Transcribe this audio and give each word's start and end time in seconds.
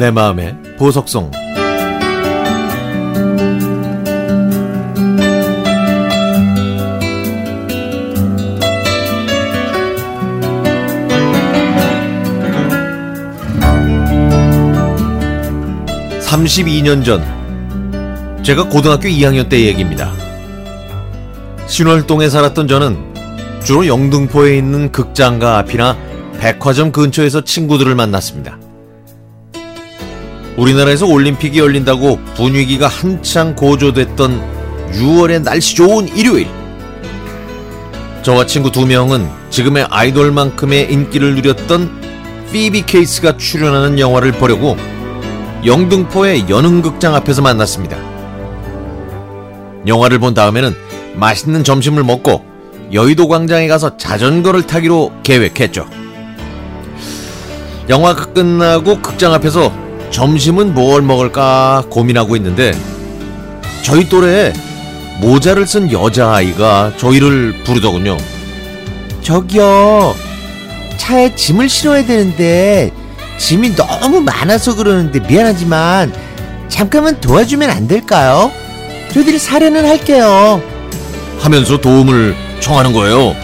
내 0.00 0.10
마음의 0.10 0.56
보석성 0.78 1.30
(32년) 16.22 17.04
전 17.04 17.22
제가 18.42 18.70
고등학교 18.70 19.06
2학년 19.06 19.50
때 19.50 19.66
얘기입니다 19.66 20.14
신월동에 21.66 22.30
살았던 22.30 22.68
저는 22.68 22.96
주로 23.62 23.86
영등포에 23.86 24.56
있는 24.56 24.90
극장가 24.92 25.58
앞이나 25.58 25.94
백화점 26.38 26.90
근처에서 26.90 27.44
친구들을 27.44 27.94
만났습니다. 27.94 28.69
우리나라에서 30.60 31.06
올림픽이 31.06 31.58
열린다고 31.58 32.18
분위기가 32.34 32.86
한창 32.86 33.56
고조됐던 33.56 34.90
6월의 34.92 35.42
날씨 35.42 35.74
좋은 35.74 36.06
일요일. 36.14 36.48
저와 38.22 38.44
친구 38.44 38.70
두 38.70 38.84
명은 38.84 39.26
지금의 39.48 39.86
아이돌만큼의 39.88 40.92
인기를 40.92 41.34
누렸던 41.36 42.00
피비 42.52 42.82
케이스가 42.84 43.38
출연하는 43.38 43.98
영화를 43.98 44.32
보려고 44.32 44.76
영등포의 45.64 46.50
연흥극장 46.50 47.14
앞에서 47.14 47.40
만났습니다. 47.40 47.96
영화를 49.86 50.18
본 50.18 50.34
다음에는 50.34 50.74
맛있는 51.14 51.64
점심을 51.64 52.04
먹고 52.04 52.44
여의도 52.92 53.28
광장에 53.28 53.66
가서 53.66 53.96
자전거를 53.96 54.66
타기로 54.66 55.10
계획했죠. 55.22 55.88
영화가 57.88 58.26
끝나고 58.34 59.00
극장 59.00 59.32
앞에서 59.32 59.89
점심은 60.10 60.74
뭘 60.74 61.02
먹을까 61.02 61.84
고민하고 61.88 62.36
있는데 62.36 62.72
저희 63.82 64.08
또래에 64.08 64.52
모자를 65.20 65.66
쓴 65.66 65.90
여자아이가 65.92 66.94
저희를 66.96 67.54
부르더군요. 67.64 68.16
저기요. 69.22 70.14
차에 70.96 71.34
짐을 71.34 71.68
실어야 71.68 72.04
되는데 72.04 72.90
짐이 73.38 73.74
너무 73.76 74.20
많아서 74.20 74.74
그러는데 74.74 75.20
미안하지만 75.20 76.12
잠깐만 76.68 77.20
도와주면 77.20 77.70
안 77.70 77.86
될까요? 77.88 78.50
저희들이 79.12 79.38
사례는 79.38 79.84
할게요. 79.84 80.62
하면서 81.38 81.78
도움을 81.78 82.34
청하는 82.60 82.92
거예요. 82.92 83.34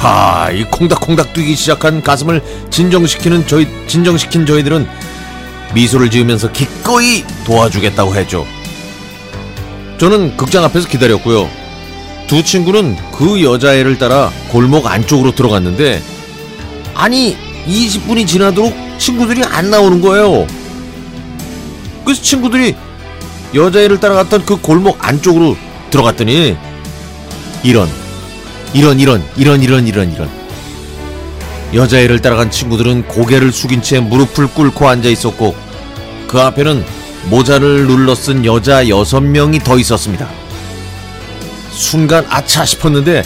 하, 0.00 0.50
이 0.50 0.64
콩닥콩닥 0.64 1.34
뛰기 1.34 1.54
시작한 1.54 2.02
가슴을 2.02 2.42
진정시키는 2.70 3.46
저희 3.46 3.68
진정시킨 3.86 4.46
저희들은 4.46 4.88
미소를 5.74 6.10
지으면서 6.10 6.50
기꺼이 6.52 7.22
도와주겠다고 7.44 8.14
했죠. 8.14 8.46
저는 9.98 10.38
극장 10.38 10.64
앞에서 10.64 10.88
기다렸고요. 10.88 11.50
두 12.28 12.42
친구는 12.42 12.96
그 13.12 13.42
여자애를 13.42 13.98
따라 13.98 14.32
골목 14.48 14.86
안쪽으로 14.86 15.34
들어갔는데 15.34 16.02
아니 16.94 17.36
20분이 17.66 18.26
지나도록 18.26 18.74
친구들이 18.98 19.44
안 19.44 19.68
나오는 19.70 20.00
거예요. 20.00 20.46
그래서 22.06 22.22
친구들이 22.22 22.74
여자애를 23.54 24.00
따라갔던 24.00 24.46
그 24.46 24.56
골목 24.56 25.06
안쪽으로 25.06 25.58
들어갔더니 25.90 26.56
이런 27.62 27.99
이런 28.72 29.00
이런 29.00 29.22
이런 29.36 29.62
이런 29.62 29.86
이런 29.86 30.12
이런 30.12 30.30
여자애를 31.74 32.20
따라간 32.20 32.50
친구들은 32.50 33.06
고개를 33.08 33.52
숙인 33.52 33.82
채 33.82 34.00
무릎을 34.00 34.48
꿇고 34.48 34.88
앉아 34.88 35.08
있었고 35.08 35.54
그 36.26 36.40
앞에는 36.40 36.84
모자를 37.30 37.86
눌러 37.86 38.14
쓴 38.14 38.44
여자 38.44 38.88
여섯 38.88 39.20
명이 39.20 39.60
더 39.60 39.78
있었습니다. 39.78 40.28
순간 41.70 42.24
아차 42.28 42.64
싶었는데 42.64 43.22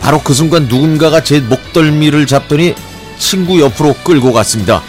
바로 0.00 0.20
그 0.20 0.32
순간 0.32 0.64
누군가가 0.64 1.22
제 1.22 1.40
목덜미를 1.40 2.26
잡더니 2.26 2.74
친구 3.18 3.60
옆으로 3.60 3.94
끌고 4.02 4.32
갔습니다. 4.32 4.82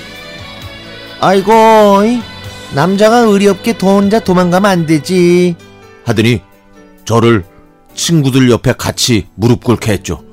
아이고, 1.20 1.54
남자가 2.74 3.18
의리 3.20 3.48
없게 3.48 3.76
혼자 3.80 4.20
도망가면 4.20 4.72
안 4.72 4.86
되지. 4.86 5.56
하더니 6.06 6.42
저를 7.06 7.44
친구들 7.96 8.50
옆에 8.50 8.74
같이 8.74 9.28
무릎 9.36 9.64
꿇게 9.64 9.92
했죠. 9.94 10.24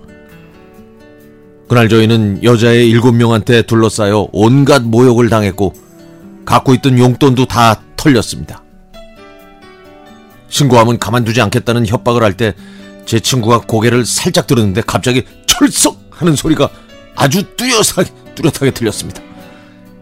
그날 1.69 1.89
저희는 1.89 2.43
여자의 2.45 2.89
일곱 2.89 3.13
명한테 3.13 3.63
둘러싸여 3.63 4.29
온갖 4.33 4.83
모욕을 4.83 5.29
당했고 5.29 5.75
갖고 6.45 6.73
있던 6.75 6.99
용돈도 6.99 7.47
다 7.47 7.83
털렸습니다. 7.97 8.63
신고하면 10.49 10.99
가만두지 10.99 11.41
않겠다는 11.43 11.87
협박을 11.87 12.23
할 12.23 12.35
때 12.37 12.55
제 13.09 13.19
친구가 13.19 13.61
고개를 13.61 14.05
살짝 14.05 14.47
들었는데 14.47 14.83
갑자기 14.87 15.25
철썩 15.47 15.99
하는 16.11 16.37
소리가 16.37 16.69
아주 17.17 17.43
뚜렷하게, 17.57 18.11
뚜렷하게 18.35 18.71
들렸습니다. 18.73 19.23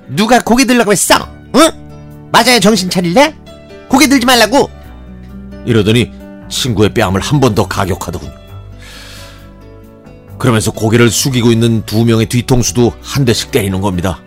누가 0.08 0.40
고개 0.40 0.64
들라고 0.64 0.90
했어? 0.90 1.14
응? 1.54 2.28
맞아요, 2.32 2.58
정신 2.58 2.90
차릴래? 2.90 3.32
고개 3.88 4.08
들지 4.08 4.26
말라고! 4.26 4.68
이러더니 5.66 6.10
친구의 6.48 6.94
뺨을 6.94 7.20
한 7.20 7.40
번 7.40 7.54
더 7.54 7.66
가격하더군요. 7.66 8.32
그러면서 10.38 10.70
고개를 10.70 11.10
숙이고 11.10 11.50
있는 11.50 11.82
두 11.86 12.04
명의 12.04 12.26
뒤통수도 12.26 12.92
한 13.00 13.24
대씩 13.24 13.50
때리는 13.50 13.80
겁니다. 13.80 14.20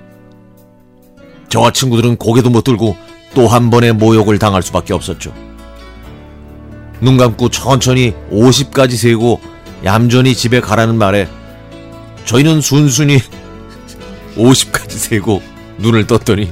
저와 1.50 1.72
친구들은 1.72 2.18
고개도 2.18 2.50
못 2.50 2.64
들고 2.64 2.96
또 3.36 3.48
한 3.48 3.70
번의 3.70 3.94
모욕을 3.94 4.40
당할 4.40 4.64
수밖에 4.64 4.94
없었죠. 4.94 5.32
눈 7.00 7.18
감고 7.18 7.50
천천히 7.50 8.14
50까지 8.32 8.98
세고 8.98 9.40
얌전히 9.86 10.34
집에 10.36 10.60
가라는 10.60 10.96
말에 10.98 11.28
저희는 12.26 12.62
순순히 12.62 13.20
50까지 14.36 14.92
세고 14.92 15.42
눈을 15.78 16.08
떴더니 16.08 16.52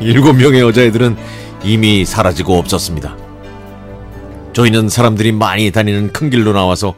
일곱 0.00 0.34
명의 0.34 0.60
여자애들은 0.60 1.16
이미 1.64 2.04
사라지고 2.04 2.58
없었습니다. 2.58 3.16
저희는 4.56 4.88
사람들이 4.88 5.32
많이 5.32 5.70
다니는 5.70 6.14
큰 6.14 6.30
길로 6.30 6.54
나와서 6.54 6.94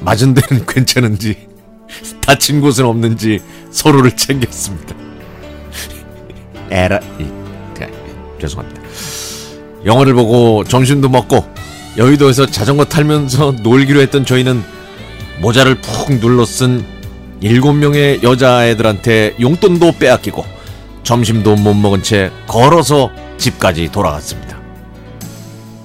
맞은 0.00 0.34
데는 0.34 0.66
괜찮은지 0.68 1.48
다친 2.20 2.60
곳은 2.60 2.84
없는지 2.84 3.40
서로를 3.70 4.14
챙겼습니다. 4.14 4.94
에라, 6.70 7.00
이, 7.18 7.24
네, 7.78 7.90
죄송합니다. 8.38 8.82
영화를 9.86 10.12
보고 10.12 10.62
점심도 10.62 11.08
먹고 11.08 11.42
여의도에서 11.96 12.44
자전거 12.44 12.84
탈면서 12.84 13.52
놀기로 13.62 14.02
했던 14.02 14.26
저희는 14.26 14.62
모자를 15.40 15.76
푹 15.76 16.20
눌러 16.20 16.44
쓴 16.44 16.84
일곱 17.40 17.72
명의 17.72 18.22
여자애들한테 18.22 19.36
용돈도 19.40 19.92
빼앗기고 19.92 20.44
점심도 21.02 21.56
못 21.56 21.72
먹은 21.72 22.02
채 22.02 22.30
걸어서 22.46 23.10
집까지 23.38 23.90
돌아갔습니다. 23.90 24.59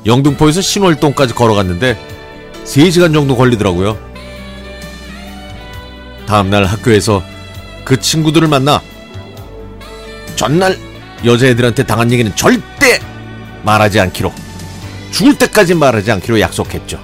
영등포에서 0.06 0.62
신월동까지 0.62 1.34
걸어갔는데 1.34 1.98
3시간 2.64 3.14
정도 3.14 3.36
걸리더라고요. 3.36 3.98
다음날 6.28 6.66
학교에서 6.66 7.24
그 7.84 8.00
친구들을 8.00 8.48
만나 8.48 8.82
전날 10.36 10.78
여자애들한테 11.24 11.84
당한 11.86 12.12
얘기는 12.12 12.36
절대 12.36 13.00
말하지 13.64 14.00
않기로 14.00 14.34
죽을 15.12 15.38
때까지 15.38 15.74
말하지 15.76 16.12
않기로 16.12 16.40
약속했죠. 16.40 17.00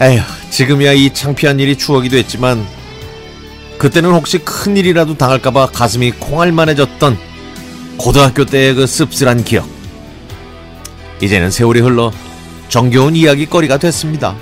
에휴, 0.00 0.20
지금이야 0.50 0.92
이 0.92 1.12
창피한 1.12 1.58
일이 1.58 1.76
추억이 1.76 2.08
됐지만 2.08 2.66
그때는 3.78 4.10
혹시 4.12 4.38
큰 4.38 4.76
일이라도 4.76 5.16
당할까봐 5.16 5.70
가슴이 5.70 6.12
콩알만해졌던 6.12 7.18
고등학교 7.98 8.44
때의 8.44 8.74
그 8.74 8.86
씁쓸한 8.86 9.44
기억. 9.44 9.75
이제는 11.20 11.50
세월이 11.50 11.80
흘러 11.80 12.12
정겨운 12.68 13.16
이야기거리가 13.16 13.78
됐습니다. 13.78 14.34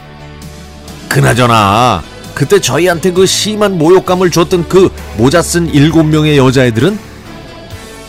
그나저나 1.08 2.02
그때 2.34 2.60
저희한테 2.60 3.12
그 3.12 3.26
심한 3.26 3.78
모욕감을 3.78 4.30
줬던 4.30 4.68
그 4.68 4.90
모자 5.16 5.40
쓴 5.40 5.72
일곱 5.72 6.04
명의 6.04 6.36
여자애들은 6.36 6.98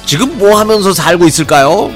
지금 0.05 0.37
뭐 0.37 0.59
하면서 0.59 0.93
살고 0.93 1.25
있을까요? 1.27 1.91